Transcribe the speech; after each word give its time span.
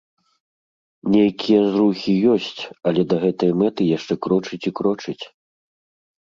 Нейкія 1.15 1.59
зрухі 1.75 2.11
ёсць, 2.35 2.47
але 2.93 3.01
да 3.13 3.17
гэтай 3.25 3.51
мэты 3.63 3.81
яшчэ 3.97 4.13
крочыць 4.29 4.61
і 4.71 4.75
крочыць. 4.81 5.21